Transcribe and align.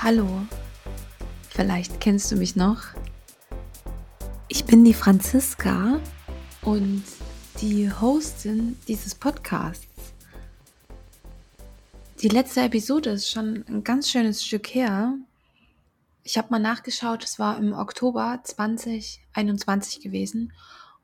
Hallo, 0.00 0.46
vielleicht 1.50 2.00
kennst 2.00 2.30
du 2.30 2.36
mich 2.36 2.54
noch. 2.54 2.82
Ich 4.46 4.64
bin 4.64 4.84
die 4.84 4.94
Franziska 4.94 6.00
und 6.62 7.02
die 7.60 7.90
Hostin 7.90 8.78
dieses 8.86 9.16
Podcasts. 9.16 9.88
Die 12.22 12.28
letzte 12.28 12.60
Episode 12.60 13.10
ist 13.10 13.28
schon 13.28 13.64
ein 13.66 13.82
ganz 13.82 14.08
schönes 14.08 14.46
Stück 14.46 14.72
her. 14.72 15.14
Ich 16.22 16.38
habe 16.38 16.50
mal 16.50 16.60
nachgeschaut, 16.60 17.24
es 17.24 17.40
war 17.40 17.58
im 17.58 17.72
Oktober 17.72 18.38
2021 18.44 20.00
gewesen 20.00 20.52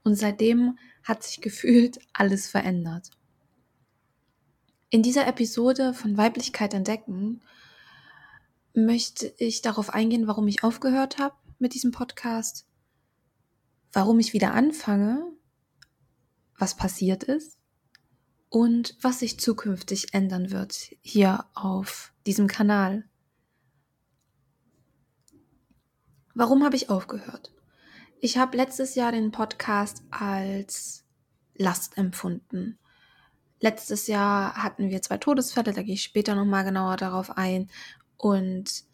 und 0.05 0.15
seitdem 0.15 0.79
hat 1.03 1.25
sich 1.25 1.41
gefühlt 1.41 1.99
alles 2.13 2.47
verändert. 2.47 3.11
In 4.91 5.03
dieser 5.03 5.27
Episode 5.27 5.95
von 5.95 6.17
Weiblichkeit 6.17 6.75
entdecken 6.75 7.41
möchte 8.75 9.33
ich 9.39 9.63
darauf 9.63 9.91
eingehen, 9.91 10.27
warum 10.27 10.49
ich 10.49 10.63
aufgehört 10.63 11.19
habe 11.19 11.37
mit 11.59 11.75
diesem 11.75 11.93
Podcast, 11.93 12.67
warum 13.93 14.19
ich 14.19 14.33
wieder 14.33 14.53
anfange, 14.53 15.25
was 16.59 16.77
passiert 16.77 17.25
ist 17.25 17.59
und 18.49 18.97
was 19.01 19.21
sich 19.21 19.41
zukünftig 19.41 20.13
ändern 20.13 20.51
wird 20.51 20.91
hier 21.01 21.47
auf 21.55 22.13
diesem 22.27 22.47
Kanal. 22.47 23.09
Warum 26.35 26.65
habe 26.65 26.77
ich 26.77 26.91
aufgehört? 26.91 27.53
Ich 28.21 28.39
habe 28.39 28.57
letztes 28.57 28.95
Jahr 28.97 29.13
den 29.13 29.31
Podcast 29.31 30.03
als 30.11 31.05
Last 31.55 31.97
empfunden. 31.97 32.79
Letztes 33.61 34.09
Jahr 34.09 34.55
hatten 34.55 34.91
wir 34.91 35.01
zwei 35.03 35.19
Todesfälle, 35.19 35.73
da 35.73 35.83
gehe 35.83 35.95
ich 35.95 36.03
später 36.03 36.35
nochmal 36.35 36.65
genauer 36.65 36.97
darauf 36.97 37.37
ein. 37.37 37.71
Und 38.25 38.85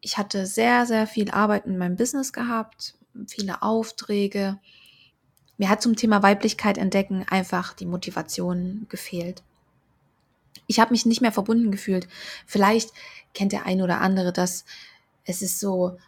ich 0.00 0.16
hatte 0.16 0.46
sehr, 0.46 0.86
sehr 0.86 1.06
viel 1.06 1.30
Arbeit 1.30 1.66
in 1.66 1.76
meinem 1.76 1.96
Business 1.96 2.32
gehabt, 2.32 2.94
viele 3.26 3.60
Aufträge. 3.60 4.58
Mir 5.58 5.68
hat 5.68 5.82
zum 5.82 5.96
Thema 5.96 6.22
Weiblichkeit 6.22 6.78
entdecken 6.78 7.26
einfach 7.28 7.74
die 7.74 7.84
Motivation 7.84 8.86
gefehlt. 8.88 9.42
Ich 10.66 10.80
habe 10.80 10.92
mich 10.92 11.04
nicht 11.04 11.20
mehr 11.20 11.30
verbunden 11.30 11.70
gefühlt. 11.70 12.08
Vielleicht 12.46 12.94
kennt 13.34 13.52
der 13.52 13.66
ein 13.66 13.82
oder 13.82 14.00
andere 14.00 14.32
das. 14.32 14.64
Es 15.24 15.42
ist 15.42 15.60
so, 15.60 15.98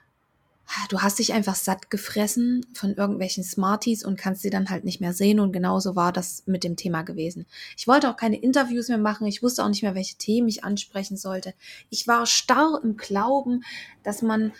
du 0.88 1.00
hast 1.00 1.18
dich 1.18 1.32
einfach 1.32 1.54
satt 1.54 1.90
gefressen 1.90 2.64
von 2.74 2.94
irgendwelchen 2.94 3.42
Smarties 3.42 4.04
und 4.04 4.18
kannst 4.18 4.42
sie 4.42 4.50
dann 4.50 4.70
halt 4.70 4.84
nicht 4.84 5.00
mehr 5.00 5.12
sehen. 5.12 5.40
Und 5.40 5.52
genauso 5.52 5.96
war 5.96 6.12
das 6.12 6.44
mit 6.46 6.64
dem 6.64 6.76
Thema 6.76 7.02
gewesen. 7.02 7.46
Ich 7.76 7.88
wollte 7.88 8.08
auch 8.08 8.16
keine 8.16 8.40
Interviews 8.40 8.88
mehr 8.88 8.98
machen. 8.98 9.26
Ich 9.26 9.42
wusste 9.42 9.64
auch 9.64 9.68
nicht 9.68 9.82
mehr, 9.82 9.94
welche 9.94 10.16
Themen 10.16 10.48
ich 10.48 10.64
ansprechen 10.64 11.16
sollte. 11.16 11.54
Ich 11.88 12.06
war 12.06 12.26
starr 12.26 12.80
im 12.82 12.96
Glauben, 12.96 13.64
dass 14.02 14.22
man 14.22 14.52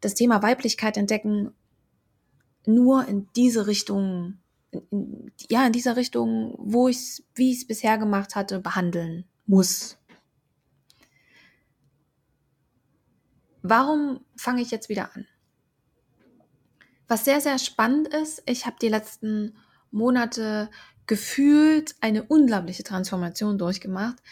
das 0.00 0.14
Thema 0.14 0.42
Weiblichkeit 0.42 0.96
entdecken 0.96 1.52
nur 2.66 3.08
in 3.08 3.28
diese 3.34 3.66
Richtung, 3.66 4.38
in, 4.70 5.32
ja, 5.50 5.66
in 5.66 5.72
dieser 5.72 5.96
Richtung, 5.96 6.54
wo 6.58 6.88
ich 6.88 7.24
wie 7.34 7.50
ich 7.50 7.58
es 7.58 7.66
bisher 7.66 7.98
gemacht 7.98 8.36
hatte, 8.36 8.60
behandeln 8.60 9.24
muss. 9.46 9.96
Warum 13.62 14.20
fange 14.36 14.62
ich 14.62 14.70
jetzt 14.70 14.88
wieder 14.88 15.14
an? 15.14 15.26
Was 17.08 17.24
sehr, 17.24 17.40
sehr 17.40 17.58
spannend 17.58 18.08
ist, 18.08 18.42
ich 18.46 18.66
habe 18.66 18.76
die 18.80 18.88
letzten 18.88 19.56
Monate 19.90 20.70
gefühlt 21.06 21.94
eine 22.02 22.22
unglaubliche 22.22 22.84
Transformation 22.84 23.56
durchgemacht. 23.56 24.22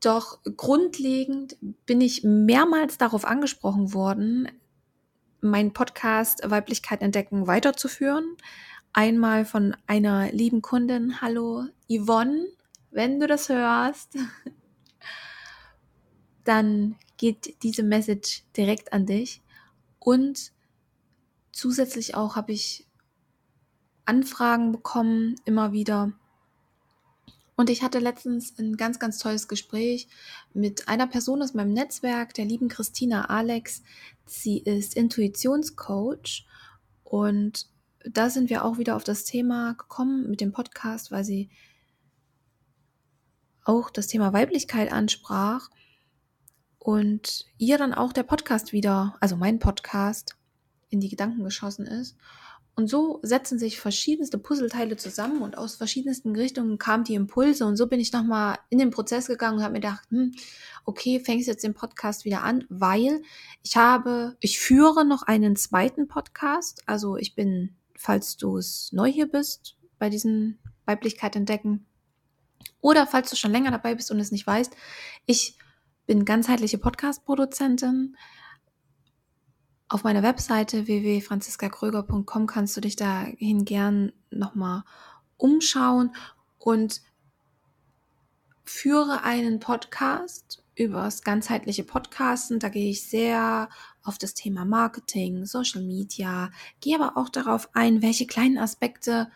Doch 0.00 0.40
grundlegend 0.56 1.56
bin 1.84 2.00
ich 2.00 2.24
mehrmals 2.24 2.96
darauf 2.96 3.26
angesprochen 3.26 3.92
worden, 3.92 4.48
meinen 5.42 5.74
Podcast 5.74 6.40
Weiblichkeit 6.50 7.02
entdecken 7.02 7.46
weiterzuführen. 7.46 8.36
Einmal 8.94 9.44
von 9.44 9.76
einer 9.86 10.32
lieben 10.32 10.62
Kundin, 10.62 11.20
hallo 11.20 11.66
Yvonne, 11.90 12.46
wenn 12.90 13.20
du 13.20 13.26
das 13.26 13.50
hörst, 13.50 14.16
dann 16.44 16.96
geht 17.18 17.62
diese 17.62 17.82
Message 17.82 18.44
direkt 18.56 18.94
an 18.94 19.04
dich. 19.04 19.42
Und 19.98 20.52
Zusätzlich 21.56 22.14
auch 22.14 22.36
habe 22.36 22.52
ich 22.52 22.86
Anfragen 24.04 24.72
bekommen, 24.72 25.36
immer 25.46 25.72
wieder. 25.72 26.12
Und 27.56 27.70
ich 27.70 27.82
hatte 27.82 27.98
letztens 27.98 28.58
ein 28.58 28.76
ganz, 28.76 28.98
ganz 28.98 29.16
tolles 29.16 29.48
Gespräch 29.48 30.06
mit 30.52 30.86
einer 30.86 31.06
Person 31.06 31.40
aus 31.40 31.54
meinem 31.54 31.72
Netzwerk, 31.72 32.34
der 32.34 32.44
lieben 32.44 32.68
Christina 32.68 33.30
Alex. 33.30 33.82
Sie 34.26 34.58
ist 34.58 34.96
Intuitionscoach 34.96 36.46
und 37.04 37.68
da 38.04 38.28
sind 38.28 38.50
wir 38.50 38.62
auch 38.62 38.76
wieder 38.76 38.94
auf 38.94 39.04
das 39.04 39.24
Thema 39.24 39.72
gekommen 39.76 40.28
mit 40.28 40.42
dem 40.42 40.52
Podcast, 40.52 41.10
weil 41.10 41.24
sie 41.24 41.48
auch 43.64 43.88
das 43.88 44.08
Thema 44.08 44.34
Weiblichkeit 44.34 44.92
ansprach 44.92 45.70
und 46.78 47.46
ihr 47.56 47.78
dann 47.78 47.94
auch 47.94 48.12
der 48.12 48.24
Podcast 48.24 48.74
wieder, 48.74 49.16
also 49.20 49.38
mein 49.38 49.58
Podcast, 49.58 50.36
in 50.88 51.00
die 51.00 51.08
Gedanken 51.08 51.44
geschossen 51.44 51.86
ist. 51.86 52.16
Und 52.78 52.88
so 52.88 53.20
setzen 53.22 53.58
sich 53.58 53.80
verschiedenste 53.80 54.36
Puzzleteile 54.36 54.98
zusammen 54.98 55.40
und 55.40 55.56
aus 55.56 55.76
verschiedensten 55.76 56.36
Richtungen 56.36 56.76
kamen 56.76 57.04
die 57.04 57.14
Impulse. 57.14 57.64
Und 57.64 57.76
so 57.76 57.86
bin 57.86 58.00
ich 58.00 58.12
nochmal 58.12 58.58
in 58.68 58.78
den 58.78 58.90
Prozess 58.90 59.28
gegangen 59.28 59.56
und 59.56 59.64
habe 59.64 59.72
mir 59.72 59.80
gedacht, 59.80 60.04
hm, 60.10 60.34
okay, 60.84 61.18
fängst 61.18 61.48
jetzt 61.48 61.64
den 61.64 61.72
Podcast 61.72 62.26
wieder 62.26 62.42
an, 62.42 62.66
weil 62.68 63.22
ich 63.62 63.78
habe, 63.78 64.36
ich 64.40 64.58
führe 64.58 65.06
noch 65.06 65.22
einen 65.22 65.56
zweiten 65.56 66.06
Podcast. 66.06 66.82
Also 66.84 67.16
ich 67.16 67.34
bin, 67.34 67.74
falls 67.96 68.36
du 68.36 68.58
es 68.58 68.92
neu 68.92 69.10
hier 69.10 69.26
bist, 69.26 69.78
bei 69.98 70.10
diesen 70.10 70.58
Weiblichkeit 70.84 71.34
entdecken. 71.34 71.86
Oder 72.82 73.06
falls 73.06 73.30
du 73.30 73.36
schon 73.36 73.52
länger 73.52 73.70
dabei 73.70 73.94
bist 73.94 74.10
und 74.10 74.20
es 74.20 74.32
nicht 74.32 74.46
weißt, 74.46 74.76
ich 75.24 75.56
bin 76.06 76.26
ganzheitliche 76.26 76.76
Podcast-Produzentin 76.76 78.16
auf 79.88 80.04
meiner 80.04 80.22
Webseite 80.22 80.86
www.franziskakröger.com 80.86 82.46
kannst 82.46 82.76
du 82.76 82.80
dich 82.80 82.96
dahin 82.96 83.64
gern 83.64 84.12
nochmal 84.30 84.82
umschauen 85.36 86.14
und 86.58 87.02
führe 88.64 89.22
einen 89.22 89.60
Podcast 89.60 90.64
über 90.74 91.02
das 91.02 91.22
ganzheitliche 91.22 91.84
Podcasten. 91.84 92.58
Da 92.58 92.68
gehe 92.68 92.90
ich 92.90 93.08
sehr 93.08 93.68
auf 94.02 94.18
das 94.18 94.34
Thema 94.34 94.64
Marketing, 94.64 95.46
Social 95.46 95.82
Media, 95.82 96.50
gehe 96.80 97.00
aber 97.00 97.16
auch 97.16 97.28
darauf 97.28 97.70
ein, 97.74 98.02
welche 98.02 98.26
kleinen 98.26 98.58
Aspekte 98.58 99.30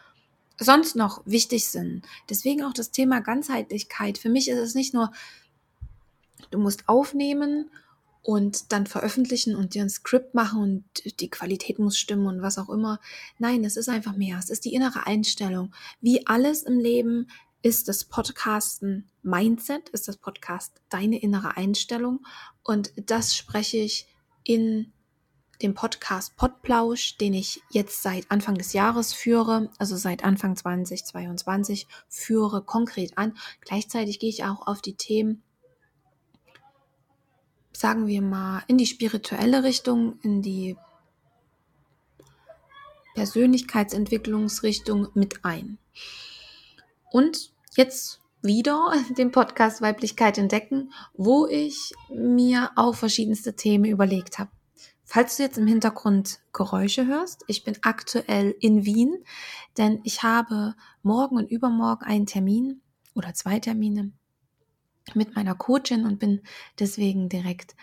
sonst 0.58 0.96
noch 0.96 1.22
wichtig 1.24 1.66
sind. 1.68 2.04
Deswegen 2.28 2.64
auch 2.64 2.74
das 2.74 2.90
Thema 2.90 3.20
Ganzheitlichkeit. 3.20 4.18
Für 4.18 4.28
mich 4.28 4.48
ist 4.48 4.58
es 4.58 4.74
nicht 4.74 4.92
nur, 4.92 5.12
du 6.50 6.58
musst 6.58 6.88
aufnehmen 6.88 7.70
und 8.22 8.72
dann 8.72 8.86
veröffentlichen 8.86 9.56
und 9.56 9.74
dir 9.74 9.82
ein 9.82 9.90
Skript 9.90 10.34
machen 10.34 10.62
und 10.62 11.20
die 11.20 11.30
Qualität 11.30 11.78
muss 11.78 11.98
stimmen 11.98 12.26
und 12.26 12.42
was 12.42 12.58
auch 12.58 12.68
immer. 12.68 13.00
Nein, 13.38 13.64
es 13.64 13.76
ist 13.76 13.88
einfach 13.88 14.16
mehr. 14.16 14.38
Es 14.38 14.50
ist 14.50 14.64
die 14.64 14.74
innere 14.74 15.06
Einstellung. 15.06 15.74
Wie 16.00 16.26
alles 16.26 16.62
im 16.62 16.78
Leben 16.78 17.28
ist 17.62 17.88
das 17.88 18.04
Podcasten 18.04 19.10
Mindset, 19.22 19.90
ist 19.90 20.08
das 20.08 20.16
Podcast 20.16 20.80
deine 20.88 21.20
innere 21.20 21.56
Einstellung 21.56 22.20
und 22.62 22.92
das 22.96 23.36
spreche 23.36 23.78
ich 23.78 24.06
in 24.44 24.92
dem 25.62 25.74
Podcast 25.74 26.36
Podplausch, 26.36 27.18
den 27.18 27.34
ich 27.34 27.60
jetzt 27.70 28.02
seit 28.02 28.30
Anfang 28.30 28.54
des 28.54 28.72
Jahres 28.72 29.12
führe, 29.12 29.70
also 29.78 29.96
seit 29.96 30.24
Anfang 30.24 30.56
2022 30.56 31.86
führe 32.08 32.62
konkret 32.62 33.18
an. 33.18 33.36
Gleichzeitig 33.60 34.18
gehe 34.18 34.30
ich 34.30 34.44
auch 34.44 34.66
auf 34.66 34.80
die 34.80 34.94
Themen 34.94 35.42
sagen 37.80 38.06
wir 38.06 38.20
mal, 38.20 38.62
in 38.66 38.76
die 38.76 38.84
spirituelle 38.84 39.64
Richtung, 39.64 40.18
in 40.20 40.42
die 40.42 40.76
Persönlichkeitsentwicklungsrichtung 43.14 45.08
mit 45.14 45.46
ein. 45.46 45.78
Und 47.10 47.54
jetzt 47.76 48.20
wieder 48.42 48.92
den 49.16 49.30
Podcast 49.32 49.80
Weiblichkeit 49.80 50.36
entdecken, 50.36 50.92
wo 51.14 51.46
ich 51.46 51.94
mir 52.10 52.70
auch 52.76 52.94
verschiedenste 52.94 53.56
Themen 53.56 53.86
überlegt 53.86 54.38
habe. 54.38 54.50
Falls 55.04 55.38
du 55.38 55.42
jetzt 55.42 55.56
im 55.56 55.66
Hintergrund 55.66 56.40
Geräusche 56.52 57.06
hörst, 57.06 57.44
ich 57.46 57.64
bin 57.64 57.78
aktuell 57.80 58.54
in 58.60 58.84
Wien, 58.84 59.24
denn 59.78 60.02
ich 60.04 60.22
habe 60.22 60.74
morgen 61.02 61.38
und 61.38 61.50
übermorgen 61.50 62.04
einen 62.04 62.26
Termin 62.26 62.82
oder 63.14 63.32
zwei 63.32 63.58
Termine 63.58 64.12
mit 65.14 65.34
meiner 65.36 65.54
Coachin 65.54 66.06
und 66.06 66.18
bin 66.18 66.42
deswegen 66.78 67.28
direkt 67.28 67.74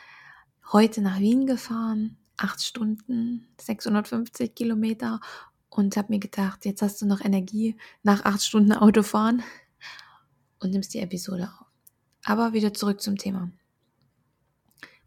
heute 0.72 1.02
nach 1.02 1.20
Wien 1.20 1.46
gefahren. 1.46 2.18
Acht 2.38 2.64
Stunden, 2.64 3.48
650 3.60 4.54
Kilometer 4.54 5.20
und 5.70 5.98
habe 5.98 6.14
mir 6.14 6.20
gedacht, 6.20 6.66
jetzt 6.66 6.82
hast 6.82 7.02
du 7.02 7.06
noch 7.06 7.22
Energie 7.22 7.76
nach 8.04 8.26
acht 8.26 8.44
Stunden 8.44 8.74
Autofahren 8.74 9.44
und 10.60 10.72
nimmst 10.72 10.94
die 10.94 11.00
Episode 11.00 11.52
auf. 11.60 11.66
Aber 12.24 12.54
wieder 12.54 12.74
zurück 12.74 13.02
zum 13.02 13.18
Thema. 13.18 13.52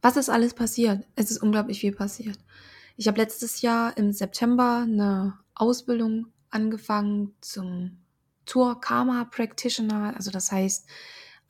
Was 0.03 0.17
ist 0.17 0.31
alles 0.31 0.55
passiert? 0.55 1.07
Es 1.15 1.31
ist 1.31 1.43
unglaublich 1.43 1.81
viel 1.81 1.93
passiert. 1.93 2.39
Ich 2.97 3.07
habe 3.07 3.19
letztes 3.19 3.63
Jahr 3.63 3.97
im 3.97 4.13
September 4.13 4.83
eine 4.83 5.39
Ausbildung 5.55 6.27
angefangen 6.51 7.35
zum 7.41 7.99
Tour 8.47 8.81
Karma 8.81 9.25
Practitioner. 9.25 10.15
Also 10.17 10.31
das 10.31 10.51
heißt 10.51 10.89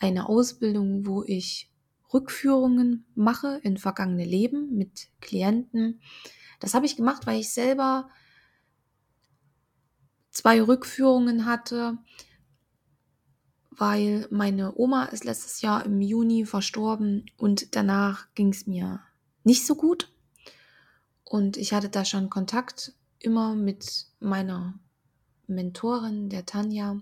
eine 0.00 0.28
Ausbildung, 0.28 1.06
wo 1.06 1.22
ich 1.22 1.70
Rückführungen 2.12 3.06
mache 3.14 3.60
in 3.62 3.76
vergangene 3.76 4.24
Leben 4.24 4.74
mit 4.76 5.08
Klienten. 5.20 6.00
Das 6.58 6.74
habe 6.74 6.86
ich 6.86 6.96
gemacht, 6.96 7.26
weil 7.26 7.40
ich 7.40 7.52
selber 7.52 8.10
zwei 10.30 10.60
Rückführungen 10.60 11.46
hatte, 11.46 11.98
weil 13.70 14.26
meine 14.30 14.74
Oma 14.76 15.04
ist 15.04 15.24
letztes 15.24 15.60
Jahr 15.60 15.86
im 15.86 16.00
Juni 16.00 16.44
verstorben 16.44 17.26
und 17.36 17.76
danach 17.76 18.26
ging 18.34 18.48
es 18.48 18.66
mir 18.66 19.00
nicht 19.44 19.66
so 19.66 19.74
gut. 19.74 20.12
Und 21.24 21.56
ich 21.56 21.72
hatte 21.72 21.88
da 21.88 22.04
schon 22.04 22.28
Kontakt 22.28 22.92
immer 23.20 23.54
mit 23.54 24.06
meiner 24.18 24.78
Mentorin, 25.46 26.28
der 26.28 26.46
Tanja. 26.46 27.00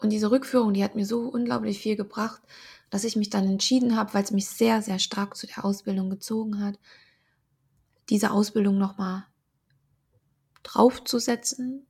Und 0.00 0.10
diese 0.10 0.30
Rückführung, 0.30 0.72
die 0.72 0.82
hat 0.82 0.94
mir 0.94 1.04
so 1.04 1.28
unglaublich 1.28 1.78
viel 1.78 1.96
gebracht, 1.96 2.40
dass 2.88 3.04
ich 3.04 3.16
mich 3.16 3.30
dann 3.30 3.46
entschieden 3.46 3.96
habe, 3.96 4.14
weil 4.14 4.24
es 4.24 4.30
mich 4.30 4.48
sehr, 4.48 4.82
sehr 4.82 4.98
stark 4.98 5.36
zu 5.36 5.46
der 5.46 5.64
Ausbildung 5.64 6.10
gezogen 6.10 6.62
hat, 6.62 6.78
diese 8.08 8.32
Ausbildung 8.32 8.78
nochmal 8.78 9.24
draufzusetzen. 10.62 11.86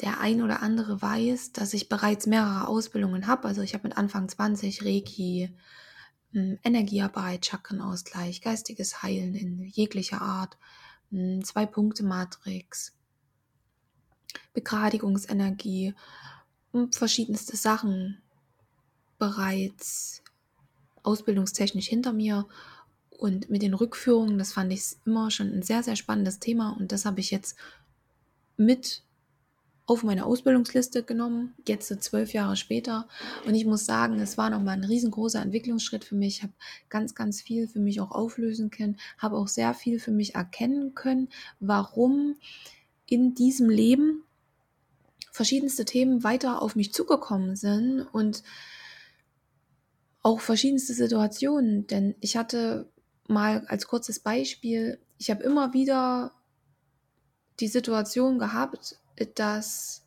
Der 0.00 0.20
ein 0.20 0.42
oder 0.42 0.62
andere 0.62 1.02
weiß, 1.02 1.52
dass 1.52 1.74
ich 1.74 1.90
bereits 1.90 2.26
mehrere 2.26 2.68
Ausbildungen 2.68 3.26
habe. 3.26 3.48
Also 3.48 3.60
ich 3.60 3.74
habe 3.74 3.88
mit 3.88 3.98
Anfang 3.98 4.28
20 4.28 4.82
Reiki, 4.84 5.54
hm, 6.32 6.58
Energiearbeit, 6.62 7.44
Chakrenausgleich, 7.44 8.40
geistiges 8.40 9.02
Heilen 9.02 9.34
in 9.34 9.62
jeglicher 9.64 10.22
Art, 10.22 10.56
hm, 11.10 11.44
Zwei-Punkte-Matrix, 11.44 12.96
Begradigungsenergie, 14.54 15.94
verschiedenste 16.92 17.56
Sachen 17.56 18.20
bereits 19.18 20.22
ausbildungstechnisch 21.02 21.86
hinter 21.86 22.12
mir 22.12 22.46
und 23.10 23.50
mit 23.50 23.62
den 23.62 23.74
Rückführungen, 23.74 24.38
das 24.38 24.52
fand 24.52 24.72
ich 24.72 24.96
immer 25.04 25.30
schon 25.30 25.52
ein 25.52 25.62
sehr, 25.62 25.82
sehr 25.82 25.96
spannendes 25.96 26.38
Thema 26.38 26.70
und 26.78 26.92
das 26.92 27.04
habe 27.04 27.20
ich 27.20 27.30
jetzt 27.30 27.56
mit 28.56 29.02
auf 29.90 30.04
meine 30.04 30.24
Ausbildungsliste 30.24 31.02
genommen, 31.02 31.52
jetzt 31.66 31.88
so 31.88 31.96
zwölf 31.96 32.32
Jahre 32.32 32.54
später. 32.54 33.08
Und 33.44 33.56
ich 33.56 33.66
muss 33.66 33.86
sagen, 33.86 34.20
es 34.20 34.38
war 34.38 34.48
nochmal 34.48 34.76
ein 34.76 34.84
riesengroßer 34.84 35.42
Entwicklungsschritt 35.42 36.04
für 36.04 36.14
mich. 36.14 36.36
Ich 36.36 36.42
habe 36.44 36.52
ganz, 36.88 37.16
ganz 37.16 37.42
viel 37.42 37.66
für 37.66 37.80
mich 37.80 38.00
auch 38.00 38.12
auflösen 38.12 38.70
können, 38.70 38.98
habe 39.18 39.36
auch 39.36 39.48
sehr 39.48 39.74
viel 39.74 39.98
für 39.98 40.12
mich 40.12 40.36
erkennen 40.36 40.94
können, 40.94 41.28
warum 41.58 42.36
in 43.06 43.34
diesem 43.34 43.68
Leben 43.68 44.22
verschiedenste 45.30 45.84
Themen 45.84 46.24
weiter 46.24 46.62
auf 46.62 46.76
mich 46.76 46.92
zugekommen 46.92 47.56
sind 47.56 48.02
und 48.02 48.42
auch 50.22 50.40
verschiedenste 50.40 50.94
Situationen. 50.94 51.86
Denn 51.86 52.14
ich 52.20 52.36
hatte 52.36 52.90
mal 53.28 53.64
als 53.66 53.86
kurzes 53.86 54.20
Beispiel, 54.20 54.98
ich 55.18 55.30
habe 55.30 55.42
immer 55.42 55.72
wieder 55.72 56.32
die 57.60 57.68
Situation 57.68 58.38
gehabt, 58.38 58.96
dass 59.34 60.02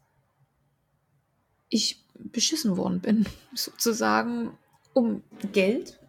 ich 1.69 2.03
beschissen 2.15 2.77
worden 2.77 2.99
bin, 2.99 3.25
sozusagen 3.53 4.57
um 4.93 5.23
Geld, 5.51 5.99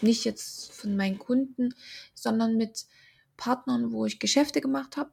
nicht 0.00 0.24
jetzt 0.24 0.72
von 0.72 0.96
meinen 0.96 1.18
Kunden, 1.18 1.74
sondern 2.14 2.56
mit 2.56 2.86
Partnern, 3.36 3.92
wo 3.92 4.06
ich 4.06 4.18
Geschäfte 4.18 4.60
gemacht 4.60 4.96
habe. 4.96 5.10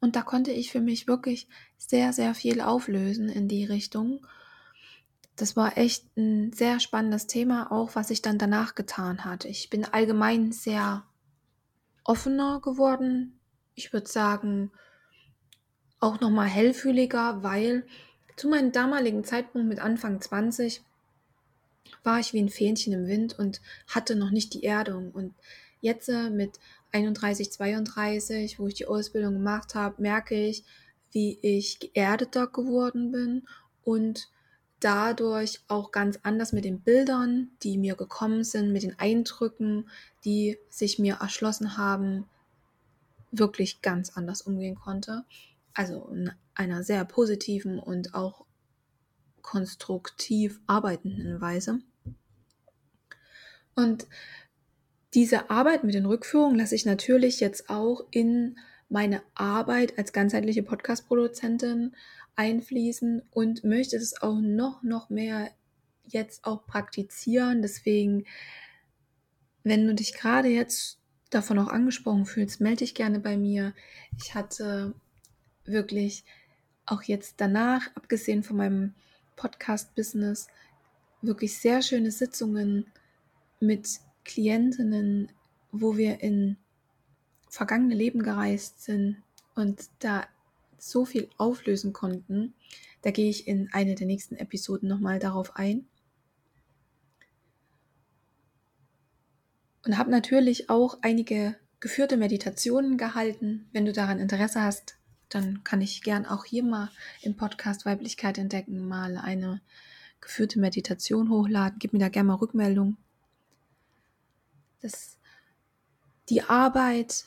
Und 0.00 0.16
da 0.16 0.22
konnte 0.22 0.52
ich 0.52 0.70
für 0.70 0.80
mich 0.80 1.06
wirklich 1.06 1.48
sehr, 1.78 2.12
sehr 2.12 2.34
viel 2.34 2.60
auflösen 2.60 3.28
in 3.28 3.48
die 3.48 3.64
Richtung 3.64 4.24
das 5.36 5.56
war 5.56 5.76
echt 5.76 6.04
ein 6.16 6.52
sehr 6.52 6.78
spannendes 6.78 7.26
Thema, 7.26 7.72
auch 7.72 7.94
was 7.94 8.08
sich 8.08 8.22
dann 8.22 8.38
danach 8.38 8.74
getan 8.74 9.24
hat. 9.24 9.44
Ich 9.44 9.68
bin 9.68 9.84
allgemein 9.84 10.52
sehr 10.52 11.04
offener 12.04 12.60
geworden. 12.60 13.38
Ich 13.74 13.92
würde 13.92 14.08
sagen, 14.08 14.70
auch 15.98 16.20
nochmal 16.20 16.46
hellfühliger, 16.46 17.42
weil 17.42 17.84
zu 18.36 18.48
meinem 18.48 18.70
damaligen 18.70 19.24
Zeitpunkt 19.24 19.66
mit 19.66 19.80
Anfang 19.80 20.20
20 20.20 20.82
war 22.04 22.20
ich 22.20 22.32
wie 22.32 22.40
ein 22.40 22.48
Fähnchen 22.48 22.92
im 22.92 23.06
Wind 23.06 23.36
und 23.38 23.60
hatte 23.88 24.14
noch 24.14 24.30
nicht 24.30 24.54
die 24.54 24.64
Erdung. 24.64 25.10
Und 25.10 25.34
jetzt 25.80 26.08
äh, 26.08 26.30
mit 26.30 26.60
31, 26.94 27.52
32, 27.52 28.58
wo 28.58 28.68
ich 28.68 28.74
die 28.74 28.86
Ausbildung 28.86 29.34
gemacht 29.34 29.74
habe, 29.74 30.00
merke 30.00 30.34
ich, 30.34 30.64
wie 31.10 31.38
ich 31.42 31.80
geerdeter 31.80 32.46
geworden 32.46 33.10
bin 33.10 33.46
und 33.82 34.28
dadurch 34.80 35.60
auch 35.68 35.92
ganz 35.92 36.18
anders 36.22 36.52
mit 36.52 36.64
den 36.64 36.80
Bildern, 36.80 37.50
die 37.62 37.78
mir 37.78 37.94
gekommen 37.94 38.44
sind, 38.44 38.72
mit 38.72 38.82
den 38.82 38.98
Eindrücken, 38.98 39.88
die 40.24 40.58
sich 40.68 40.98
mir 40.98 41.16
erschlossen 41.20 41.76
haben, 41.76 42.26
wirklich 43.30 43.82
ganz 43.82 44.10
anders 44.10 44.42
umgehen 44.42 44.74
konnte. 44.74 45.24
Also 45.72 46.08
in 46.08 46.30
einer 46.54 46.84
sehr 46.84 47.04
positiven 47.04 47.78
und 47.78 48.14
auch 48.14 48.44
konstruktiv 49.42 50.60
arbeitenden 50.66 51.40
Weise. 51.40 51.80
Und 53.74 54.06
diese 55.14 55.50
Arbeit 55.50 55.84
mit 55.84 55.94
den 55.94 56.06
Rückführungen 56.06 56.58
lasse 56.58 56.74
ich 56.74 56.86
natürlich 56.86 57.40
jetzt 57.40 57.70
auch 57.70 58.04
in 58.10 58.58
meine 58.88 59.22
Arbeit 59.34 59.98
als 59.98 60.12
ganzheitliche 60.12 60.62
Podcast-Produzentin 60.62 61.94
einfließen 62.36 63.22
und 63.30 63.64
möchte 63.64 63.96
es 63.96 64.20
auch 64.20 64.40
noch, 64.40 64.82
noch 64.82 65.10
mehr 65.10 65.50
jetzt 66.04 66.44
auch 66.44 66.66
praktizieren. 66.66 67.62
Deswegen, 67.62 68.24
wenn 69.62 69.86
du 69.86 69.94
dich 69.94 70.14
gerade 70.14 70.48
jetzt 70.48 70.98
davon 71.30 71.58
auch 71.58 71.68
angesprochen 71.68 72.26
fühlst, 72.26 72.60
melde 72.60 72.78
dich 72.78 72.94
gerne 72.94 73.20
bei 73.20 73.36
mir. 73.36 73.72
Ich 74.18 74.34
hatte 74.34 74.94
wirklich 75.64 76.24
auch 76.86 77.02
jetzt 77.02 77.36
danach, 77.38 77.88
abgesehen 77.94 78.42
von 78.42 78.56
meinem 78.56 78.94
Podcast-Business, 79.36 80.48
wirklich 81.22 81.58
sehr 81.58 81.82
schöne 81.82 82.10
Sitzungen 82.10 82.86
mit 83.60 84.00
Klientinnen, 84.24 85.30
wo 85.72 85.96
wir 85.96 86.20
in 86.20 86.56
vergangene 87.48 87.94
Leben 87.94 88.22
gereist 88.22 88.82
sind 88.82 89.22
und 89.54 89.88
da 90.00 90.26
so 90.78 91.04
viel 91.04 91.28
auflösen 91.38 91.92
konnten. 91.92 92.54
Da 93.02 93.10
gehe 93.10 93.30
ich 93.30 93.46
in 93.46 93.68
eine 93.72 93.94
der 93.94 94.06
nächsten 94.06 94.36
Episoden 94.36 94.88
nochmal 94.88 95.18
darauf 95.18 95.56
ein. 95.56 95.86
Und 99.84 99.98
habe 99.98 100.10
natürlich 100.10 100.70
auch 100.70 100.98
einige 101.02 101.56
geführte 101.80 102.16
Meditationen 102.16 102.96
gehalten. 102.96 103.68
Wenn 103.72 103.84
du 103.84 103.92
daran 103.92 104.18
Interesse 104.18 104.62
hast, 104.62 104.96
dann 105.28 105.62
kann 105.64 105.80
ich 105.80 106.02
gern 106.02 106.24
auch 106.26 106.44
hier 106.44 106.62
mal 106.62 106.90
im 107.22 107.36
Podcast 107.36 107.84
Weiblichkeit 107.84 108.38
entdecken, 108.38 108.88
mal 108.88 109.18
eine 109.18 109.60
geführte 110.20 110.58
Meditation 110.58 111.28
hochladen. 111.28 111.78
Gib 111.78 111.92
mir 111.92 111.98
da 111.98 112.08
gerne 112.08 112.28
mal 112.28 112.34
Rückmeldung. 112.36 112.96
Das, 114.84 115.16
die 116.28 116.42
Arbeit 116.42 117.24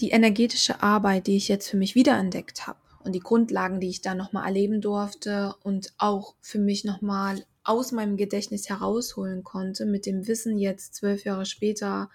die 0.00 0.10
energetische 0.10 0.82
Arbeit, 0.82 1.26
die 1.26 1.36
ich 1.36 1.48
jetzt 1.48 1.68
für 1.68 1.76
mich 1.76 1.94
wiederentdeckt 1.94 2.66
habe 2.66 2.78
und 3.04 3.12
die 3.12 3.20
Grundlagen, 3.20 3.80
die 3.80 3.88
ich 3.88 4.02
da 4.02 4.14
nochmal 4.14 4.46
erleben 4.46 4.80
durfte 4.80 5.54
und 5.62 5.94
auch 5.98 6.34
für 6.40 6.58
mich 6.58 6.84
nochmal 6.84 7.44
aus 7.64 7.92
meinem 7.92 8.16
Gedächtnis 8.16 8.68
herausholen 8.68 9.42
konnte, 9.42 9.86
mit 9.86 10.06
dem 10.06 10.26
Wissen 10.26 10.58
jetzt 10.58 10.94
zwölf 10.94 11.24
Jahre 11.24 11.46
später, 11.46 12.10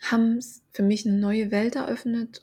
haben 0.00 0.40
für 0.72 0.82
mich 0.82 1.06
eine 1.06 1.16
neue 1.16 1.50
Welt 1.50 1.76
eröffnet. 1.76 2.42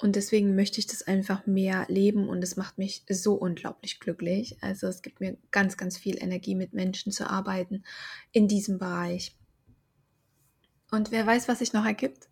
Und 0.00 0.14
deswegen 0.14 0.54
möchte 0.54 0.78
ich 0.78 0.86
das 0.86 1.02
einfach 1.02 1.46
mehr 1.46 1.84
leben 1.88 2.28
und 2.28 2.42
es 2.44 2.56
macht 2.56 2.78
mich 2.78 3.02
so 3.10 3.34
unglaublich 3.34 3.98
glücklich. 3.98 4.56
Also 4.60 4.86
es 4.86 5.02
gibt 5.02 5.20
mir 5.20 5.36
ganz, 5.50 5.76
ganz 5.76 5.98
viel 5.98 6.22
Energie, 6.22 6.54
mit 6.54 6.72
Menschen 6.72 7.10
zu 7.10 7.28
arbeiten 7.28 7.82
in 8.30 8.46
diesem 8.46 8.78
Bereich. 8.78 9.34
Und 10.92 11.10
wer 11.10 11.26
weiß, 11.26 11.48
was 11.48 11.58
sich 11.58 11.72
noch 11.72 11.84
ergibt. 11.84 12.28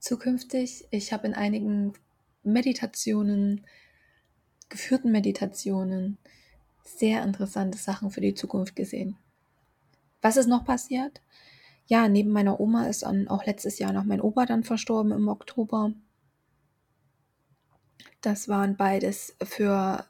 Zukünftig, 0.00 0.86
ich 0.90 1.12
habe 1.12 1.28
in 1.28 1.34
einigen 1.34 1.92
Meditationen, 2.42 3.64
geführten 4.68 5.12
Meditationen, 5.12 6.18
sehr 6.84 7.22
interessante 7.22 7.78
Sachen 7.78 8.10
für 8.10 8.20
die 8.20 8.34
Zukunft 8.34 8.74
gesehen. 8.76 9.16
Was 10.20 10.36
ist 10.36 10.48
noch 10.48 10.64
passiert? 10.64 11.22
Ja, 11.86 12.08
neben 12.08 12.30
meiner 12.30 12.60
Oma 12.60 12.88
ist 12.88 13.04
auch 13.06 13.46
letztes 13.46 13.78
Jahr 13.78 13.92
noch 13.92 14.04
mein 14.04 14.20
Opa 14.20 14.44
dann 14.44 14.64
verstorben 14.64 15.12
im 15.12 15.28
Oktober. 15.28 15.92
Das 18.20 18.48
waren 18.48 18.76
beides 18.76 19.36
für 19.42 20.06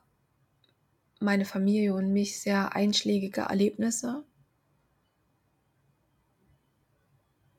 meine 1.20 1.44
Familie 1.44 1.94
und 1.94 2.12
mich 2.12 2.40
sehr 2.40 2.74
einschlägige 2.76 3.42
Erlebnisse. 3.42 4.24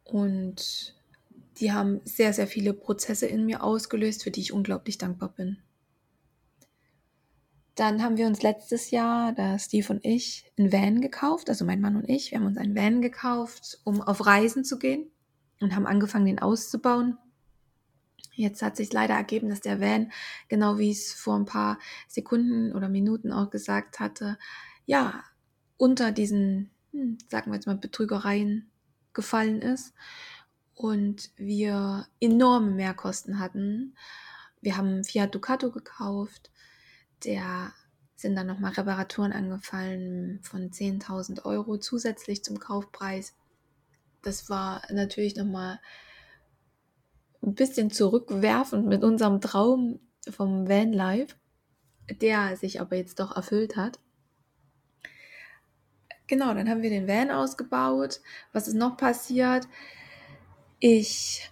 Und 0.04 0.96
die 1.58 1.72
haben 1.72 2.02
sehr, 2.06 2.34
sehr 2.34 2.48
viele 2.48 2.74
Prozesse 2.74 3.26
in 3.26 3.46
mir 3.46 3.64
ausgelöst, 3.64 4.24
für 4.24 4.32
die 4.32 4.42
ich 4.42 4.54
unglaublich 4.54 4.98
dankbar 4.98 5.30
bin. 5.30 5.58
Dann 7.76 8.02
haben 8.02 8.16
wir 8.16 8.28
uns 8.28 8.42
letztes 8.42 8.92
Jahr, 8.92 9.34
da 9.34 9.60
Steve 9.60 9.92
und 9.92 10.06
ich, 10.06 10.50
ein 10.58 10.72
Van 10.72 11.02
gekauft, 11.02 11.50
also 11.50 11.66
mein 11.66 11.82
Mann 11.82 11.98
und 11.98 12.10
ich, 12.10 12.32
wir 12.32 12.40
haben 12.40 12.46
uns 12.46 12.58
ein 12.58 12.76
Van 12.76 13.02
gekauft, 13.02 13.80
um 13.84 14.02
auf 14.02 14.26
Reisen 14.26 14.64
zu 14.64 14.80
gehen 14.80 15.12
und 15.60 15.76
haben 15.76 15.86
angefangen, 15.86 16.26
den 16.26 16.40
auszubauen. 16.40 17.18
Jetzt 18.36 18.62
hat 18.62 18.76
sich 18.76 18.92
leider 18.92 19.16
ergeben, 19.16 19.50
dass 19.50 19.62
der 19.62 19.80
Van, 19.80 20.12
genau 20.50 20.78
wie 20.78 20.92
ich 20.92 21.00
es 21.00 21.14
vor 21.14 21.36
ein 21.36 21.46
paar 21.46 21.80
Sekunden 22.08 22.74
oder 22.74 22.90
Minuten 22.90 23.32
auch 23.32 23.50
gesagt 23.50 24.00
hatte, 24.00 24.38
ja, 24.86 25.24
unter 25.78 26.12
diesen, 26.12 26.70
hm, 26.92 27.18
sagen 27.30 27.52
wir 27.52 27.56
jetzt 27.56 27.66
mal, 27.66 27.78
Betrügereien 27.78 28.70
gefallen 29.14 29.62
ist 29.62 29.94
und 30.74 31.32
wir 31.38 32.08
enorme 32.20 32.72
Mehrkosten 32.72 33.40
hatten. 33.40 33.96
Wir 34.62 34.78
haben 34.78 35.04
Fiat 35.04 35.34
Ducato 35.34 35.72
gekauft, 35.72 36.52
der 37.24 37.72
sind 38.16 38.36
dann 38.36 38.48
nochmal 38.48 38.74
Reparaturen 38.74 39.32
angefallen 39.32 40.40
von 40.44 40.72
10.000 40.72 41.46
Euro 41.46 41.78
zusätzlich 41.78 42.44
zum 42.44 42.60
Kaufpreis. 42.60 43.34
Das 44.22 44.50
war 44.50 44.82
natürlich 44.92 45.36
nochmal 45.36 45.80
ein 47.46 47.56
bisschen 47.56 47.92
zurückwerfend 47.92 48.88
mit 48.88 49.04
unserem 49.04 49.42
Traum 49.42 50.00
vom 50.30 50.68
Vanlife, 50.68 51.36
der 52.22 52.58
sich 52.58 52.82
aber 52.82 52.96
jetzt 52.96 53.20
doch 53.20 53.36
erfüllt 53.36 53.76
hat. 53.76 54.00
Genau, 56.28 56.54
dann 56.54 56.70
haben 56.70 56.82
wir 56.82 56.90
den 56.90 57.08
Van 57.08 57.30
ausgebaut. 57.30 58.22
Was 58.52 58.68
ist 58.68 58.74
noch 58.74 58.98
passiert? 58.98 59.68
Ich 60.80 61.52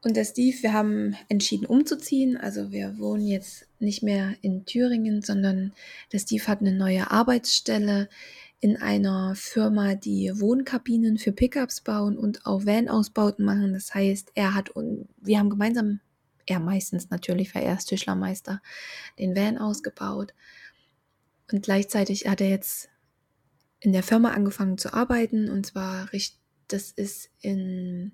und 0.00 0.16
der 0.16 0.24
Steve, 0.24 0.56
wir 0.62 0.72
haben 0.72 1.16
entschieden 1.28 1.66
umzuziehen. 1.66 2.36
Also 2.36 2.70
wir 2.70 2.98
wohnen 2.98 3.26
jetzt 3.26 3.66
nicht 3.80 4.02
mehr 4.02 4.36
in 4.42 4.64
Thüringen, 4.64 5.22
sondern 5.22 5.72
der 6.12 6.20
Steve 6.20 6.46
hat 6.46 6.60
eine 6.60 6.72
neue 6.72 7.10
Arbeitsstelle 7.10 8.08
in 8.60 8.76
einer 8.76 9.34
Firma, 9.36 9.94
die 9.94 10.32
Wohnkabinen 10.34 11.18
für 11.18 11.32
Pickups 11.32 11.80
bauen 11.80 12.18
und 12.18 12.44
auch 12.44 12.66
Van-Ausbauten 12.66 13.44
machen. 13.44 13.72
Das 13.72 13.94
heißt, 13.94 14.32
er 14.34 14.54
hat 14.54 14.70
und 14.70 15.08
wir 15.18 15.38
haben 15.38 15.50
gemeinsam, 15.50 16.00
er 16.46 16.58
meistens 16.58 17.10
natürlich, 17.10 17.54
weil 17.54 17.62
er 17.62 17.74
ist 17.74 17.86
Tischlermeister, 17.86 18.60
den 19.18 19.36
Van 19.36 19.58
ausgebaut. 19.58 20.34
Und 21.52 21.62
gleichzeitig 21.62 22.26
hat 22.26 22.40
er 22.40 22.48
jetzt 22.48 22.88
in 23.80 23.92
der 23.92 24.02
Firma 24.02 24.32
angefangen 24.32 24.76
zu 24.76 24.92
arbeiten 24.92 25.48
und 25.48 25.66
zwar 25.66 26.08
das 26.66 26.90
ist 26.90 27.30
in, 27.40 28.12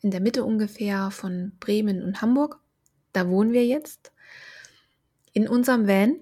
in 0.00 0.10
der 0.10 0.20
Mitte 0.20 0.44
ungefähr 0.44 1.10
von 1.10 1.52
Bremen 1.58 2.02
und 2.02 2.22
Hamburg. 2.22 2.60
Da 3.12 3.28
wohnen 3.28 3.52
wir 3.52 3.66
jetzt 3.66 4.12
in 5.32 5.48
unserem 5.48 5.86
Van 5.86 6.16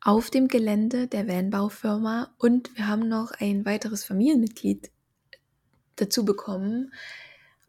auf 0.00 0.30
dem 0.30 0.48
Gelände 0.48 1.06
der 1.06 1.28
Vanbaufirma 1.28 2.32
und 2.38 2.76
wir 2.76 2.88
haben 2.88 3.08
noch 3.08 3.32
ein 3.32 3.64
weiteres 3.64 4.04
Familienmitglied 4.04 4.90
dazu 5.96 6.24
bekommen, 6.24 6.92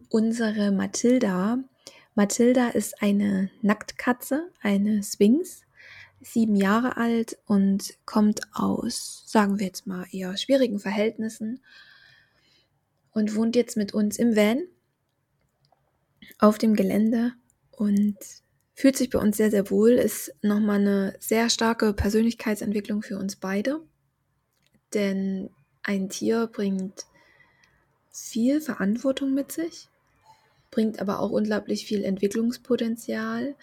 unsere 0.09 0.71
Mathilda. 0.71 1.59
Mathilda 2.15 2.69
ist 2.69 3.01
eine 3.01 3.49
Nacktkatze, 3.61 4.49
eine 4.61 5.03
Sphinx, 5.03 5.61
sieben 6.21 6.55
Jahre 6.55 6.97
alt 6.97 7.37
und 7.45 7.97
kommt 8.05 8.41
aus, 8.53 9.23
sagen 9.25 9.59
wir 9.59 9.67
jetzt 9.67 9.87
mal, 9.87 10.05
eher 10.11 10.35
schwierigen 10.37 10.79
Verhältnissen 10.79 11.61
und 13.11 13.35
wohnt 13.35 13.55
jetzt 13.55 13.77
mit 13.77 13.93
uns 13.93 14.17
im 14.17 14.35
Van 14.35 14.63
auf 16.39 16.57
dem 16.57 16.75
Gelände 16.75 17.33
und 17.71 18.17
fühlt 18.81 18.97
sich 18.97 19.11
bei 19.11 19.19
uns 19.19 19.37
sehr, 19.37 19.51
sehr 19.51 19.69
wohl, 19.69 19.91
ist 19.91 20.33
nochmal 20.41 20.79
eine 20.79 21.13
sehr 21.19 21.51
starke 21.51 21.93
Persönlichkeitsentwicklung 21.93 23.03
für 23.03 23.19
uns 23.19 23.35
beide. 23.35 23.79
Denn 24.95 25.51
ein 25.83 26.09
Tier 26.09 26.47
bringt 26.47 27.05
viel 28.09 28.59
Verantwortung 28.59 29.35
mit 29.35 29.51
sich, 29.51 29.87
bringt 30.71 30.99
aber 30.99 31.19
auch 31.19 31.29
unglaublich 31.29 31.85
viel 31.85 32.03
Entwicklungspotenzial 32.03 33.55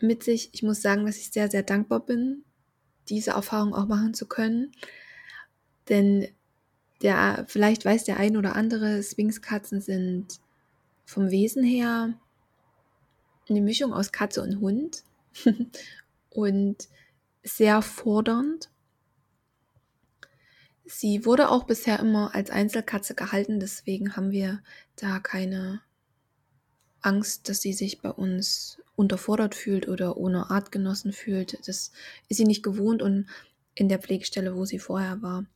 mit 0.00 0.24
sich. 0.24 0.50
Ich 0.54 0.64
muss 0.64 0.82
sagen, 0.82 1.06
dass 1.06 1.18
ich 1.18 1.30
sehr, 1.30 1.48
sehr 1.48 1.62
dankbar 1.62 2.00
bin, 2.00 2.42
diese 3.08 3.30
Erfahrung 3.30 3.76
auch 3.76 3.86
machen 3.86 4.12
zu 4.12 4.26
können. 4.26 4.72
Denn 5.88 6.26
der, 7.02 7.44
vielleicht 7.46 7.84
weiß 7.84 8.02
der 8.02 8.16
ein 8.16 8.36
oder 8.36 8.56
andere, 8.56 9.04
Sphinxkatzen 9.04 9.80
sind 9.80 10.40
vom 11.04 11.30
Wesen 11.30 11.62
her 11.62 12.18
eine 13.48 13.60
Mischung 13.60 13.92
aus 13.92 14.12
Katze 14.12 14.42
und 14.42 14.60
Hund 14.60 15.02
und 16.30 16.88
sehr 17.42 17.82
fordernd. 17.82 18.70
Sie 20.84 21.24
wurde 21.24 21.50
auch 21.50 21.64
bisher 21.64 22.00
immer 22.00 22.34
als 22.34 22.50
Einzelkatze 22.50 23.14
gehalten, 23.14 23.60
deswegen 23.60 24.16
haben 24.16 24.30
wir 24.30 24.62
da 24.96 25.18
keine 25.18 25.82
Angst, 27.00 27.48
dass 27.48 27.60
sie 27.60 27.72
sich 27.72 28.00
bei 28.00 28.10
uns 28.10 28.80
unterfordert 28.96 29.54
fühlt 29.54 29.86
oder 29.86 30.16
ohne 30.16 30.50
Artgenossen 30.50 31.12
fühlt. 31.12 31.58
Das 31.68 31.92
ist 32.28 32.36
sie 32.36 32.44
nicht 32.44 32.62
gewohnt 32.62 33.02
und 33.02 33.26
in 33.74 33.88
der 33.88 34.00
Pflegestelle, 34.00 34.56
wo 34.56 34.64
sie 34.64 34.78
vorher 34.78 35.22
war, 35.22 35.46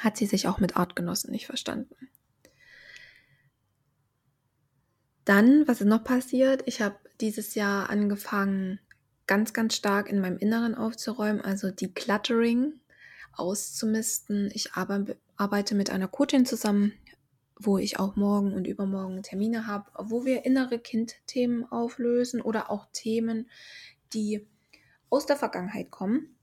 hat 0.00 0.16
sie 0.16 0.26
sich 0.26 0.48
auch 0.48 0.58
mit 0.58 0.76
Artgenossen 0.76 1.30
nicht 1.30 1.46
verstanden. 1.46 1.94
Dann, 5.24 5.66
was 5.66 5.80
ist 5.80 5.86
noch 5.86 6.04
passiert? 6.04 6.62
Ich 6.66 6.82
habe 6.82 6.96
dieses 7.20 7.54
Jahr 7.54 7.88
angefangen, 7.90 8.80
ganz, 9.26 9.52
ganz 9.52 9.74
stark 9.74 10.08
in 10.08 10.20
meinem 10.20 10.38
Inneren 10.38 10.74
aufzuräumen, 10.74 11.40
also 11.40 11.70
Decluttering 11.70 12.74
auszumisten. 13.32 14.50
Ich 14.52 14.72
arbeite 14.74 15.74
mit 15.74 15.90
einer 15.90 16.08
Coachin 16.08 16.44
zusammen, 16.44 16.92
wo 17.58 17.78
ich 17.78 17.98
auch 17.98 18.16
morgen 18.16 18.52
und 18.52 18.66
übermorgen 18.66 19.22
Termine 19.22 19.66
habe, 19.66 19.90
wo 19.98 20.24
wir 20.24 20.44
innere 20.44 20.78
Kindthemen 20.78 21.70
auflösen 21.70 22.40
oder 22.40 22.70
auch 22.70 22.86
Themen, 22.92 23.48
die 24.12 24.46
aus 25.08 25.26
der 25.26 25.36
Vergangenheit 25.36 25.90
kommen 25.90 26.33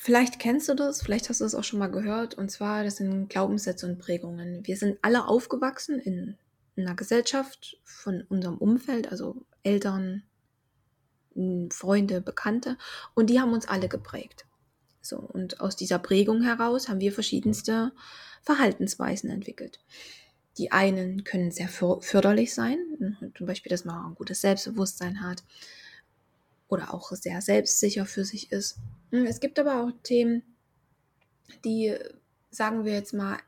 Vielleicht 0.00 0.38
kennst 0.38 0.68
du 0.68 0.74
das, 0.74 1.02
vielleicht 1.02 1.28
hast 1.28 1.40
du 1.40 1.44
es 1.44 1.56
auch 1.56 1.64
schon 1.64 1.80
mal 1.80 1.90
gehört, 1.90 2.34
und 2.34 2.50
zwar, 2.50 2.84
das 2.84 2.96
sind 2.96 3.28
Glaubenssätze 3.28 3.84
und 3.84 3.98
Prägungen. 3.98 4.64
Wir 4.64 4.76
sind 4.76 4.96
alle 5.02 5.26
aufgewachsen 5.26 5.98
in, 5.98 6.38
einer 6.76 6.94
Gesellschaft 6.94 7.80
von 7.82 8.22
unserem 8.28 8.56
Umfeld, 8.58 9.10
also 9.10 9.44
Eltern, 9.64 10.22
Freunde, 11.70 12.20
Bekannte, 12.20 12.78
und 13.14 13.28
die 13.28 13.40
haben 13.40 13.52
uns 13.52 13.66
alle 13.66 13.88
geprägt. 13.88 14.46
So, 15.02 15.16
und 15.18 15.60
aus 15.60 15.74
dieser 15.74 15.98
Prägung 15.98 16.42
heraus 16.42 16.88
haben 16.88 17.00
wir 17.00 17.10
verschiedenste 17.10 17.90
Verhaltensweisen 18.42 19.30
entwickelt. 19.30 19.80
Die 20.58 20.70
einen 20.70 21.24
können 21.24 21.50
sehr 21.50 21.68
förderlich 21.68 22.54
sein, 22.54 22.78
zum 23.36 23.46
Beispiel, 23.48 23.70
dass 23.70 23.84
man 23.84 24.12
ein 24.12 24.14
gutes 24.14 24.40
Selbstbewusstsein 24.42 25.22
hat 25.22 25.42
oder 26.68 26.94
auch 26.94 27.10
sehr 27.12 27.40
selbstsicher 27.40 28.06
für 28.06 28.24
sich 28.24 28.52
ist. 28.52 28.78
Hm, 29.10 29.26
es 29.26 29.40
gibt 29.40 29.58
aber 29.58 29.82
auch 29.82 29.90
Themen, 30.02 30.42
die, 31.64 31.94
sagen 32.50 32.84
wir 32.84 32.92
jetzt 32.92 33.14
mal, 33.14 33.38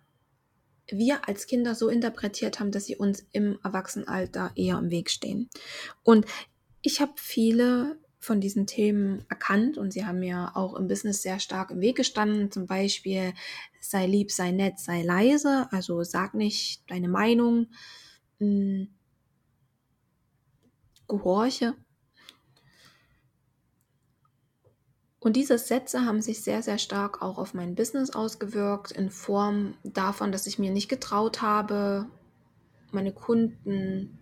wir 0.88 1.28
als 1.28 1.46
Kinder 1.46 1.74
so 1.74 1.88
interpretiert 1.88 2.58
haben, 2.58 2.72
dass 2.72 2.86
sie 2.86 2.96
uns 2.96 3.24
im 3.32 3.58
Erwachsenenalter 3.62 4.50
eher 4.56 4.78
im 4.78 4.90
Weg 4.90 5.10
stehen. 5.10 5.48
Und 6.02 6.26
ich 6.82 7.00
habe 7.00 7.12
viele 7.16 7.98
von 8.18 8.40
diesen 8.40 8.66
Themen 8.66 9.24
erkannt 9.28 9.78
und 9.78 9.92
sie 9.92 10.04
haben 10.04 10.20
mir 10.20 10.52
auch 10.54 10.74
im 10.74 10.88
Business 10.88 11.22
sehr 11.22 11.38
stark 11.38 11.70
im 11.70 11.80
Weg 11.80 11.96
gestanden. 11.96 12.50
Zum 12.50 12.66
Beispiel 12.66 13.32
sei 13.80 14.06
lieb, 14.06 14.30
sei 14.32 14.50
nett, 14.50 14.78
sei 14.78 15.02
leise. 15.02 15.68
Also 15.70 16.02
sag 16.02 16.34
nicht 16.34 16.82
deine 16.90 17.08
Meinung. 17.08 17.68
Hm, 18.38 18.88
gehorche 21.06 21.74
Und 25.20 25.36
diese 25.36 25.58
Sätze 25.58 26.06
haben 26.06 26.22
sich 26.22 26.42
sehr, 26.42 26.62
sehr 26.62 26.78
stark 26.78 27.20
auch 27.20 27.36
auf 27.36 27.52
mein 27.52 27.74
Business 27.74 28.10
ausgewirkt, 28.10 28.90
in 28.90 29.10
Form 29.10 29.74
davon, 29.84 30.32
dass 30.32 30.46
ich 30.46 30.58
mir 30.58 30.70
nicht 30.70 30.88
getraut 30.88 31.42
habe, 31.42 32.06
meine 32.90 33.12
Kunden, 33.12 34.18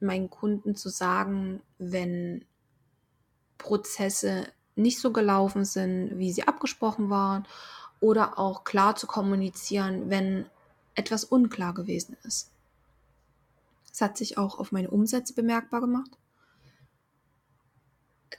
meinen 0.00 0.30
Kunden 0.30 0.74
zu 0.74 0.88
sagen, 0.88 1.60
wenn 1.78 2.44
Prozesse 3.58 4.46
nicht 4.74 5.00
so 5.00 5.12
gelaufen 5.12 5.64
sind, 5.64 6.18
wie 6.18 6.32
sie 6.32 6.48
abgesprochen 6.48 7.10
waren, 7.10 7.46
oder 8.00 8.38
auch 8.38 8.64
klar 8.64 8.96
zu 8.96 9.06
kommunizieren, 9.06 10.08
wenn 10.08 10.46
etwas 10.94 11.24
unklar 11.24 11.74
gewesen 11.74 12.16
ist. 12.22 12.50
Es 13.92 14.00
hat 14.00 14.16
sich 14.16 14.38
auch 14.38 14.58
auf 14.58 14.72
meine 14.72 14.90
Umsätze 14.90 15.34
bemerkbar 15.34 15.80
gemacht. 15.80 16.17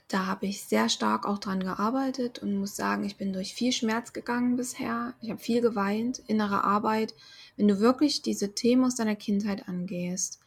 Da 0.08 0.26
habe 0.26 0.46
ich 0.46 0.64
sehr 0.64 0.88
stark 0.88 1.26
auch 1.26 1.38
dran 1.38 1.60
gearbeitet 1.60 2.40
und 2.40 2.58
muss 2.58 2.76
sagen, 2.76 3.04
ich 3.04 3.16
bin 3.16 3.32
durch 3.32 3.54
viel 3.54 3.72
Schmerz 3.72 4.12
gegangen 4.12 4.56
bisher. 4.56 5.14
Ich 5.20 5.30
habe 5.30 5.40
viel 5.40 5.60
geweint, 5.60 6.20
innere 6.26 6.64
Arbeit. 6.64 7.14
Wenn 7.56 7.68
du 7.68 7.80
wirklich 7.80 8.22
diese 8.22 8.54
Themen 8.54 8.84
aus 8.84 8.96
deiner 8.96 9.16
Kindheit 9.16 9.68
angehst, 9.68 10.40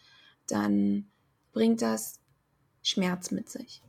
dann 0.47 1.05
bringt 1.53 1.81
das 1.81 2.19
Schmerz 2.81 3.31
mit 3.31 3.49
sich. 3.49 3.81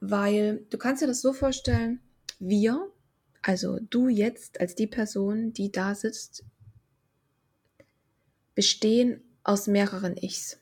Weil 0.00 0.64
du 0.70 0.78
kannst 0.78 1.02
dir 1.02 1.06
das 1.06 1.22
so 1.22 1.32
vorstellen, 1.32 2.00
wir, 2.38 2.90
also 3.40 3.78
du 3.78 4.08
jetzt 4.08 4.60
als 4.60 4.74
die 4.74 4.86
Person, 4.86 5.52
die 5.52 5.70
da 5.70 5.94
sitzt, 5.94 6.44
bestehen 8.54 9.22
aus 9.44 9.66
mehreren 9.66 10.16
Ichs. 10.16 10.58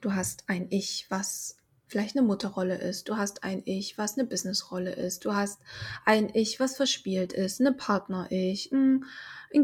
Du 0.00 0.14
hast 0.14 0.44
ein 0.48 0.66
Ich, 0.70 1.06
was 1.08 1.56
vielleicht 1.92 2.16
eine 2.16 2.26
Mutterrolle 2.26 2.78
ist. 2.78 3.08
Du 3.08 3.16
hast 3.16 3.44
ein 3.44 3.62
Ich, 3.66 3.98
was 3.98 4.16
eine 4.16 4.26
Businessrolle 4.26 4.92
ist. 4.92 5.24
Du 5.26 5.34
hast 5.34 5.60
ein 6.06 6.30
Ich, 6.34 6.58
was 6.58 6.76
verspielt 6.76 7.34
ist, 7.34 7.60
eine 7.60 7.72
Partner-Ich, 7.72 8.72
ein 8.72 9.04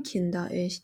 Kinder-Ich. 0.05 0.83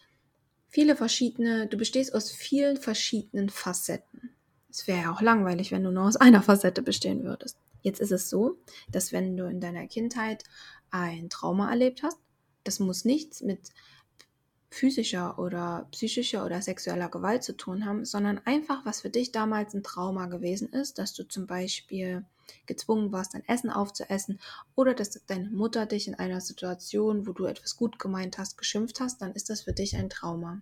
Viele 0.68 0.96
verschiedene, 0.96 1.66
du 1.68 1.76
bestehst 1.76 2.14
aus 2.14 2.32
vielen 2.32 2.78
verschiedenen 2.78 3.50
Facetten. 3.50 4.30
Es 4.70 4.88
wäre 4.88 5.02
ja 5.02 5.12
auch 5.12 5.20
langweilig, 5.20 5.70
wenn 5.70 5.84
du 5.84 5.92
nur 5.92 6.04
aus 6.04 6.16
einer 6.16 6.42
Facette 6.42 6.82
bestehen 6.82 7.22
würdest. 7.24 7.58
Jetzt 7.82 8.00
ist 8.00 8.10
es 8.10 8.30
so, 8.30 8.56
dass 8.90 9.12
wenn 9.12 9.36
du 9.36 9.44
in 9.44 9.60
deiner 9.60 9.86
Kindheit 9.86 10.42
ein 10.90 11.28
Trauma 11.28 11.70
erlebt 11.70 12.02
hast, 12.02 12.18
das 12.64 12.80
muss 12.80 13.04
nichts 13.04 13.42
mit 13.42 13.68
physischer 14.74 15.38
oder 15.38 15.86
psychischer 15.92 16.44
oder 16.44 16.60
sexueller 16.60 17.08
Gewalt 17.08 17.44
zu 17.44 17.56
tun 17.56 17.86
haben, 17.86 18.04
sondern 18.04 18.40
einfach, 18.44 18.84
was 18.84 19.02
für 19.02 19.10
dich 19.10 19.30
damals 19.30 19.72
ein 19.72 19.84
Trauma 19.84 20.26
gewesen 20.26 20.68
ist, 20.72 20.98
dass 20.98 21.14
du 21.14 21.22
zum 21.22 21.46
Beispiel 21.46 22.24
gezwungen 22.66 23.12
warst, 23.12 23.34
dein 23.34 23.48
Essen 23.48 23.70
aufzuessen 23.70 24.40
oder 24.74 24.92
dass 24.92 25.10
deine 25.26 25.48
Mutter 25.50 25.86
dich 25.86 26.08
in 26.08 26.16
einer 26.16 26.40
Situation, 26.40 27.26
wo 27.26 27.32
du 27.32 27.46
etwas 27.46 27.76
gut 27.76 27.98
gemeint 27.98 28.36
hast, 28.36 28.58
geschimpft 28.58 29.00
hast, 29.00 29.22
dann 29.22 29.32
ist 29.32 29.48
das 29.48 29.62
für 29.62 29.72
dich 29.72 29.96
ein 29.96 30.10
Trauma 30.10 30.60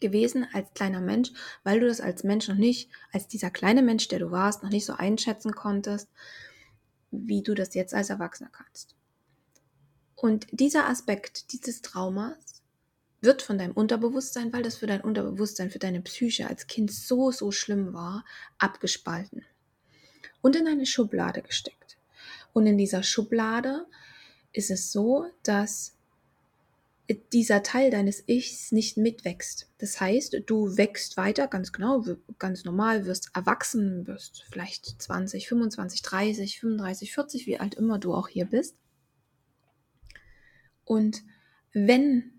gewesen 0.00 0.46
als 0.52 0.74
kleiner 0.74 1.00
Mensch, 1.00 1.30
weil 1.62 1.80
du 1.80 1.86
das 1.86 2.00
als 2.00 2.24
Mensch 2.24 2.48
noch 2.48 2.56
nicht, 2.56 2.90
als 3.12 3.28
dieser 3.28 3.50
kleine 3.50 3.82
Mensch, 3.82 4.08
der 4.08 4.18
du 4.18 4.30
warst, 4.32 4.62
noch 4.62 4.70
nicht 4.70 4.84
so 4.84 4.94
einschätzen 4.94 5.54
konntest, 5.54 6.08
wie 7.12 7.42
du 7.42 7.54
das 7.54 7.74
jetzt 7.74 7.94
als 7.94 8.10
Erwachsener 8.10 8.50
kannst. 8.50 8.96
Und 10.16 10.46
dieser 10.50 10.88
Aspekt 10.88 11.52
dieses 11.52 11.82
Traumas 11.82 12.45
wird 13.26 13.42
von 13.42 13.58
deinem 13.58 13.72
Unterbewusstsein, 13.72 14.50
weil 14.54 14.62
das 14.62 14.76
für 14.76 14.86
dein 14.86 15.02
Unterbewusstsein, 15.02 15.70
für 15.70 15.78
deine 15.78 16.00
Psyche 16.00 16.48
als 16.48 16.66
Kind 16.66 16.90
so, 16.90 17.30
so 17.30 17.52
schlimm 17.52 17.92
war, 17.92 18.24
abgespalten 18.56 19.44
und 20.40 20.56
in 20.56 20.66
eine 20.66 20.86
Schublade 20.86 21.42
gesteckt. 21.42 21.98
Und 22.54 22.66
in 22.66 22.78
dieser 22.78 23.02
Schublade 23.02 23.86
ist 24.52 24.70
es 24.70 24.92
so, 24.92 25.26
dass 25.42 25.92
dieser 27.32 27.62
Teil 27.62 27.90
deines 27.90 28.24
Ichs 28.26 28.72
nicht 28.72 28.96
mitwächst. 28.96 29.68
Das 29.78 30.00
heißt, 30.00 30.42
du 30.46 30.76
wächst 30.76 31.16
weiter, 31.16 31.46
ganz 31.46 31.72
genau, 31.72 32.04
ganz 32.38 32.64
normal, 32.64 33.06
wirst 33.06 33.30
erwachsen, 33.34 34.06
wirst 34.06 34.44
vielleicht 34.50 35.00
20, 35.02 35.48
25, 35.48 36.02
30, 36.02 36.60
35, 36.60 37.12
40, 37.12 37.46
wie 37.46 37.58
alt 37.58 37.74
immer 37.74 37.98
du 37.98 38.14
auch 38.14 38.28
hier 38.28 38.46
bist. 38.46 38.76
Und 40.84 41.22
wenn 41.72 42.32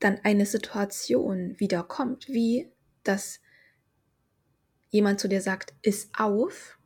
dann 0.00 0.18
eine 0.22 0.46
Situation 0.46 1.58
wieder 1.58 1.86
wie 2.28 2.70
dass 3.04 3.40
jemand 4.90 5.20
zu 5.20 5.28
dir 5.28 5.40
sagt, 5.40 5.74
ist 5.82 6.10
auf, 6.18 6.78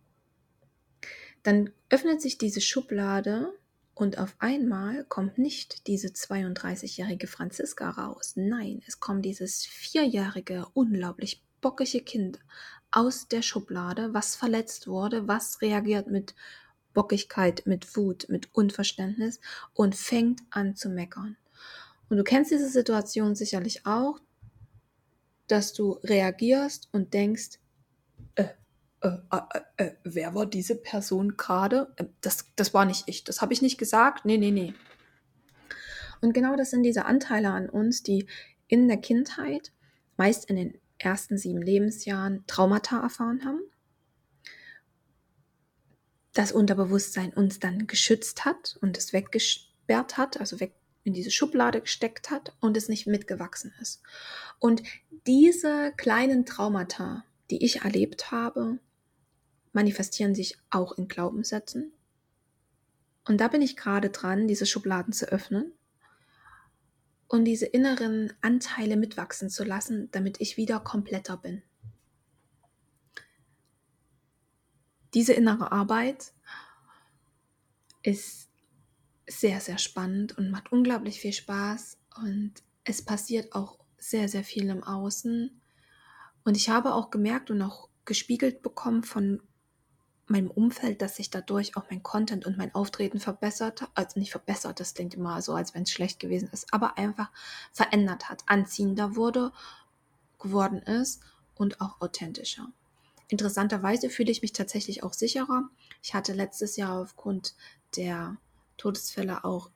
dann 1.42 1.70
öffnet 1.90 2.22
sich 2.22 2.38
diese 2.38 2.60
Schublade 2.60 3.52
und 3.94 4.18
auf 4.18 4.36
einmal 4.38 5.04
kommt 5.04 5.38
nicht 5.38 5.86
diese 5.86 6.08
32-jährige 6.08 7.26
Franziska 7.26 7.90
raus. 7.90 8.32
Nein, 8.36 8.82
es 8.86 9.00
kommt 9.00 9.24
dieses 9.24 9.64
vierjährige, 9.66 10.66
unglaublich 10.72 11.42
bockige 11.60 12.00
Kind 12.00 12.38
aus 12.90 13.28
der 13.28 13.42
Schublade, 13.42 14.14
was 14.14 14.36
verletzt 14.36 14.86
wurde, 14.86 15.28
was 15.28 15.60
reagiert 15.60 16.08
mit 16.08 16.34
Bockigkeit, 16.94 17.62
mit 17.66 17.96
Wut, 17.96 18.26
mit 18.28 18.54
Unverständnis 18.54 19.40
und 19.72 19.94
fängt 19.94 20.42
an 20.50 20.76
zu 20.76 20.88
meckern. 20.90 21.36
Und 22.12 22.18
du 22.18 22.24
kennst 22.24 22.50
diese 22.50 22.68
Situation 22.68 23.34
sicherlich 23.34 23.86
auch, 23.86 24.20
dass 25.46 25.72
du 25.72 25.92
reagierst 26.04 26.90
und 26.92 27.14
denkst, 27.14 27.58
äh, 28.34 28.48
äh, 29.00 29.16
äh, 29.30 29.60
äh 29.78 29.92
wer 30.04 30.34
war 30.34 30.44
diese 30.44 30.76
Person 30.76 31.38
gerade? 31.38 31.90
Äh, 31.96 32.04
das, 32.20 32.52
das 32.54 32.74
war 32.74 32.84
nicht 32.84 33.04
ich, 33.06 33.24
das 33.24 33.40
habe 33.40 33.54
ich 33.54 33.62
nicht 33.62 33.78
gesagt. 33.78 34.26
Nee, 34.26 34.36
nee, 34.36 34.50
nee. 34.50 34.74
Und 36.20 36.34
genau 36.34 36.54
das 36.54 36.68
sind 36.68 36.82
diese 36.82 37.06
Anteile 37.06 37.48
an 37.48 37.70
uns, 37.70 38.02
die 38.02 38.26
in 38.68 38.88
der 38.88 38.98
Kindheit, 38.98 39.72
meist 40.18 40.50
in 40.50 40.56
den 40.56 40.78
ersten 40.98 41.38
sieben 41.38 41.62
Lebensjahren, 41.62 42.44
Traumata 42.46 43.00
erfahren 43.00 43.46
haben. 43.46 43.62
Das 46.34 46.52
Unterbewusstsein 46.52 47.32
uns 47.32 47.58
dann 47.58 47.86
geschützt 47.86 48.44
hat 48.44 48.76
und 48.82 48.98
es 48.98 49.14
weggesperrt 49.14 50.18
hat, 50.18 50.38
also 50.38 50.60
weg, 50.60 50.74
in 51.04 51.12
diese 51.12 51.30
Schublade 51.30 51.80
gesteckt 51.80 52.30
hat 52.30 52.54
und 52.60 52.76
es 52.76 52.88
nicht 52.88 53.06
mitgewachsen 53.06 53.72
ist. 53.80 54.02
Und 54.58 54.82
diese 55.26 55.92
kleinen 55.96 56.46
Traumata, 56.46 57.24
die 57.50 57.64
ich 57.64 57.82
erlebt 57.82 58.30
habe, 58.30 58.78
manifestieren 59.72 60.34
sich 60.34 60.58
auch 60.70 60.92
in 60.92 61.08
Glaubenssätzen. 61.08 61.92
Und 63.26 63.40
da 63.40 63.48
bin 63.48 63.62
ich 63.62 63.76
gerade 63.76 64.10
dran, 64.10 64.48
diese 64.48 64.66
Schubladen 64.66 65.12
zu 65.12 65.26
öffnen 65.26 65.72
und 67.28 67.44
diese 67.44 67.66
inneren 67.66 68.32
Anteile 68.40 68.96
mitwachsen 68.96 69.48
zu 69.48 69.64
lassen, 69.64 70.10
damit 70.10 70.40
ich 70.40 70.56
wieder 70.56 70.80
kompletter 70.80 71.36
bin. 71.36 71.62
Diese 75.14 75.32
innere 75.32 75.72
Arbeit 75.72 76.32
ist 78.02 78.51
sehr, 79.38 79.60
sehr 79.60 79.78
spannend 79.78 80.36
und 80.38 80.50
macht 80.50 80.72
unglaublich 80.72 81.20
viel 81.20 81.32
Spaß 81.32 81.98
und 82.22 82.54
es 82.84 83.02
passiert 83.02 83.54
auch 83.54 83.78
sehr, 83.98 84.28
sehr 84.28 84.44
viel 84.44 84.68
im 84.68 84.82
Außen. 84.82 85.60
Und 86.44 86.56
ich 86.56 86.68
habe 86.68 86.94
auch 86.94 87.10
gemerkt 87.10 87.50
und 87.50 87.62
auch 87.62 87.88
gespiegelt 88.04 88.62
bekommen 88.62 89.04
von 89.04 89.42
meinem 90.26 90.50
Umfeld, 90.50 91.02
dass 91.02 91.16
sich 91.16 91.30
dadurch 91.30 91.76
auch 91.76 91.84
mein 91.90 92.02
Content 92.02 92.46
und 92.46 92.56
mein 92.56 92.74
Auftreten 92.74 93.20
verbessert, 93.20 93.88
also 93.94 94.18
nicht 94.18 94.30
verbessert, 94.30 94.80
das 94.80 94.94
klingt 94.94 95.14
immer 95.14 95.40
so, 95.42 95.54
als 95.54 95.74
wenn 95.74 95.82
es 95.82 95.90
schlecht 95.90 96.20
gewesen 96.20 96.48
ist, 96.52 96.72
aber 96.72 96.98
einfach 96.98 97.30
verändert 97.72 98.28
hat, 98.28 98.42
anziehender 98.46 99.14
wurde, 99.14 99.52
geworden 100.40 100.78
ist 100.78 101.22
und 101.54 101.80
auch 101.80 102.00
authentischer. 102.00 102.68
Interessanterweise 103.28 104.10
fühle 104.10 104.30
ich 104.30 104.42
mich 104.42 104.52
tatsächlich 104.52 105.02
auch 105.02 105.12
sicherer. 105.12 105.68
Ich 106.02 106.14
hatte 106.14 106.32
letztes 106.32 106.76
Jahr 106.76 107.00
aufgrund 107.00 107.54
der 107.96 108.36
Todesfälle 108.82 109.44
auch 109.44 109.70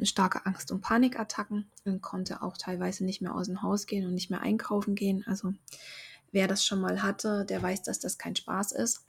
starke 0.00 0.46
Angst- 0.46 0.72
und 0.72 0.80
Panikattacken 0.80 1.70
und 1.84 2.00
konnte 2.00 2.40
auch 2.40 2.56
teilweise 2.56 3.04
nicht 3.04 3.20
mehr 3.20 3.34
aus 3.34 3.46
dem 3.46 3.62
Haus 3.62 3.86
gehen 3.86 4.06
und 4.06 4.14
nicht 4.14 4.30
mehr 4.30 4.40
einkaufen 4.40 4.94
gehen. 4.94 5.22
Also 5.26 5.52
wer 6.30 6.48
das 6.48 6.64
schon 6.64 6.80
mal 6.80 7.02
hatte, 7.02 7.44
der 7.44 7.62
weiß, 7.62 7.82
dass 7.82 7.98
das 7.98 8.16
kein 8.16 8.34
Spaß 8.34 8.72
ist 8.72 9.04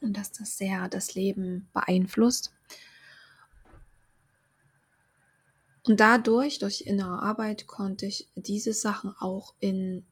und 0.00 0.16
dass 0.16 0.32
das 0.32 0.56
sehr 0.56 0.88
das 0.88 1.14
Leben 1.14 1.68
beeinflusst. 1.74 2.54
Und 5.84 6.00
dadurch, 6.00 6.58
durch 6.58 6.82
innere 6.82 7.20
Arbeit, 7.20 7.66
konnte 7.66 8.06
ich 8.06 8.30
diese 8.34 8.72
Sachen 8.72 9.14
auch 9.18 9.54
in 9.58 10.06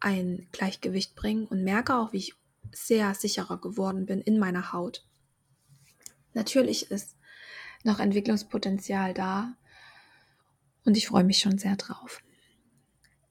ein 0.00 0.46
Gleichgewicht 0.52 1.16
bringen 1.16 1.46
und 1.46 1.64
merke 1.64 1.94
auch, 1.94 2.12
wie 2.12 2.18
ich 2.18 2.34
sehr 2.72 3.14
sicherer 3.14 3.58
geworden 3.58 4.04
bin 4.04 4.20
in 4.20 4.38
meiner 4.38 4.74
Haut. 4.74 5.05
Natürlich 6.36 6.90
ist 6.90 7.16
noch 7.82 7.98
Entwicklungspotenzial 7.98 9.14
da 9.14 9.56
und 10.84 10.94
ich 10.94 11.08
freue 11.08 11.24
mich 11.24 11.38
schon 11.38 11.56
sehr 11.56 11.76
drauf. 11.76 12.22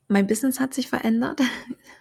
Mein 0.07 0.25
Business 0.25 0.59
hat 0.59 0.73
sich 0.73 0.89
verändert. 0.89 1.39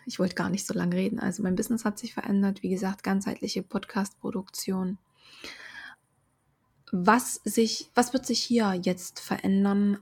Ich 0.06 0.18
wollte 0.18 0.34
gar 0.34 0.50
nicht 0.50 0.66
so 0.66 0.74
lange 0.74 0.96
reden. 0.96 1.18
Also 1.18 1.42
mein 1.42 1.56
Business 1.56 1.86
hat 1.86 1.98
sich 1.98 2.12
verändert. 2.12 2.62
Wie 2.62 2.68
gesagt, 2.68 3.02
ganzheitliche 3.02 3.62
Podcast-Produktion. 3.62 4.98
Was 6.92 7.40
sich, 7.44 7.90
was 7.94 8.12
wird 8.12 8.26
sich 8.26 8.42
hier 8.42 8.78
jetzt 8.82 9.20
verändern 9.20 9.98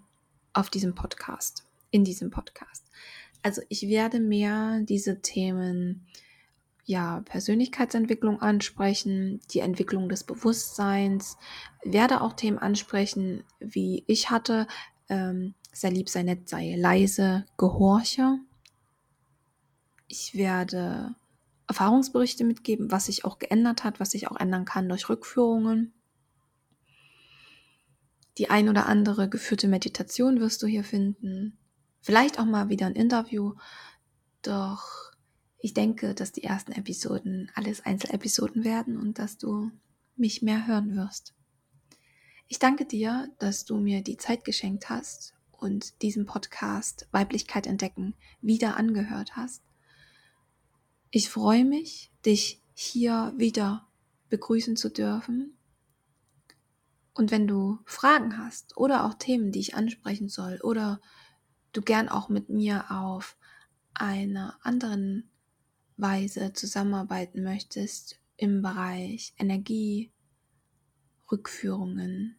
auf 0.53 0.71
diesem 0.71 0.97
Podcast, 0.97 1.65
in 1.93 2.03
diesem 2.03 2.31
Podcast? 2.31 2.85
Also 3.45 3.63
ich 3.69 3.87
werde 3.87 4.19
mehr 4.19 4.81
diese 4.81 5.21
Themen 5.21 6.09
ja, 6.85 7.21
Persönlichkeitsentwicklung 7.25 8.41
ansprechen, 8.41 9.41
die 9.53 9.61
Entwicklung 9.61 10.09
des 10.09 10.25
Bewusstseins, 10.25 11.37
werde 11.85 12.21
auch 12.21 12.33
Themen 12.33 12.59
ansprechen, 12.59 13.45
wie 13.61 14.05
ich 14.07 14.31
hatte, 14.31 14.67
ähm, 15.09 15.55
Sei 15.73 15.89
lieb, 15.89 16.11
sei 16.11 16.23
nett, 16.23 16.49
sei 16.51 16.77
leise, 16.77 17.47
gehorche. 17.57 18.39
Ich 20.07 20.35
werde 20.35 21.15
Erfahrungsberichte 21.67 22.45
mitgeben, 22.45 22.91
was 22.91 23.07
sich 23.07 23.25
auch 23.25 23.39
geändert 23.39 23.83
hat, 23.83 23.99
was 23.99 24.11
sich 24.11 24.29
auch 24.29 24.37
ändern 24.37 24.67
kann 24.67 24.89
durch 24.89 25.09
Rückführungen. 25.09 25.95
Die 28.37 28.51
ein 28.51 28.69
oder 28.69 28.87
andere 28.87 29.31
geführte 29.31 29.67
Meditation 29.67 30.41
wirst 30.41 30.63
du 30.63 30.67
hier 30.67 30.85
finden. 30.85 31.57
Vielleicht 32.03 32.39
auch 32.39 32.45
mal 32.45 32.69
wieder 32.69 32.87
ein 32.87 32.95
Interview. 32.95 33.55
Doch 34.43 35.12
ich 35.63 35.75
denke, 35.75 36.13
dass 36.13 36.33
die 36.33 36.43
ersten 36.43 36.73
Episoden 36.73 37.49
alles 37.55 37.87
Einzelepisoden 37.87 38.65
werden 38.65 38.99
und 38.99 39.21
dass 39.21 39.39
du 39.39 39.71
mich 40.17 40.43
mehr 40.43 40.67
hören 40.67 40.97
wirst. 40.97 41.35
Ich 42.49 42.59
danke 42.59 42.85
dir, 42.85 43.33
dass 43.39 43.65
du 43.65 43.77
mir 43.77 44.03
die 44.03 44.17
Zeit 44.17 44.45
geschenkt 44.45 44.91
hast 44.91 45.35
und 45.53 46.03
diesen 46.03 46.27
Podcast 46.27 47.07
Weiblichkeit 47.13 47.69
entdecken 47.69 48.15
wieder 48.41 48.77
angehört 48.77 49.37
hast. 49.37 49.63
Ich 51.13 51.31
freue 51.31 51.65
mich, 51.65 52.11
dich 52.27 52.61
hier 52.75 53.33
wieder 53.37 53.87
begrüßen 54.31 54.75
zu 54.75 54.91
dürfen. 54.91 55.57
Und 57.15 57.31
wenn 57.31 57.47
du 57.47 57.79
Fragen 57.85 58.37
hast 58.37 58.77
oder 58.77 59.05
auch 59.05 59.15
Themen, 59.15 59.53
die 59.53 59.61
ich 59.61 59.77
ansprechen 59.77 60.29
soll 60.29 60.59
oder 60.65 61.01
du 61.73 61.83
gern 61.83 62.09
auch 62.09 62.29
mit 62.29 62.49
mir 62.49 62.91
auf 62.91 63.37
einer 63.95 64.59
anderen 64.63 65.29
Weise 66.03 66.53
zusammenarbeiten 66.53 67.43
möchtest 67.43 68.19
im 68.37 68.61
Bereich 68.61 69.33
Energie, 69.39 70.13
Rückführungen, 71.31 72.37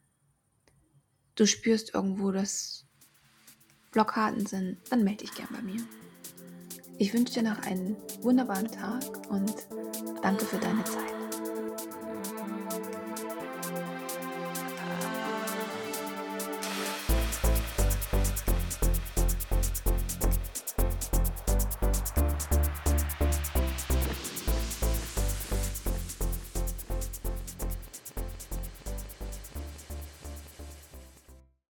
du 1.35 1.47
spürst 1.47 1.95
irgendwo, 1.95 2.31
dass 2.31 2.85
Blockaden 3.91 4.45
sind, 4.45 4.77
dann 4.89 5.03
melde 5.03 5.25
dich 5.25 5.33
gern 5.33 5.49
bei 5.51 5.61
mir. 5.61 5.81
Ich 6.99 7.13
wünsche 7.13 7.33
dir 7.33 7.43
noch 7.43 7.59
einen 7.65 7.95
wunderbaren 8.21 8.67
Tag 8.67 9.29
und 9.29 9.53
danke 10.21 10.45
für 10.45 10.57
deine 10.57 10.83
Zeit. 10.83 11.22